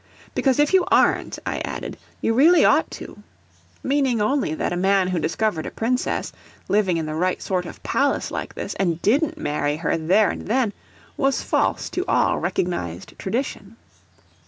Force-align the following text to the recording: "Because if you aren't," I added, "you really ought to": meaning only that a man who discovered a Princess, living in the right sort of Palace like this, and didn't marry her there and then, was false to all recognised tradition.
"Because 0.33 0.57
if 0.57 0.73
you 0.73 0.83
aren't," 0.89 1.37
I 1.45 1.59
added, 1.59 1.95
"you 2.21 2.33
really 2.33 2.65
ought 2.65 2.89
to": 2.89 3.21
meaning 3.83 4.19
only 4.19 4.55
that 4.55 4.73
a 4.73 4.75
man 4.75 5.09
who 5.09 5.19
discovered 5.19 5.67
a 5.67 5.69
Princess, 5.69 6.33
living 6.67 6.97
in 6.97 7.05
the 7.05 7.13
right 7.13 7.39
sort 7.39 7.67
of 7.67 7.83
Palace 7.83 8.31
like 8.31 8.55
this, 8.55 8.73
and 8.79 8.99
didn't 9.03 9.37
marry 9.37 9.77
her 9.77 9.97
there 9.99 10.31
and 10.31 10.47
then, 10.47 10.73
was 11.17 11.43
false 11.43 11.87
to 11.91 12.03
all 12.07 12.39
recognised 12.39 13.13
tradition. 13.19 13.75